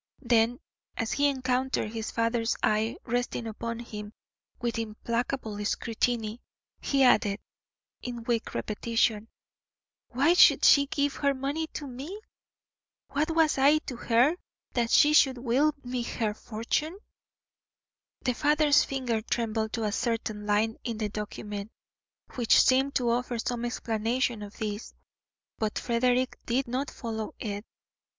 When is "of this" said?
24.41-24.95